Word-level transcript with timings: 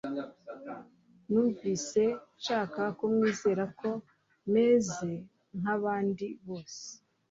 numvise 1.31 2.03
nshaka 2.37 2.81
kumwizeza 2.97 3.65
ko 3.79 3.89
meze 4.53 5.11
nkabandi 5.59 6.27
bose 6.47 6.85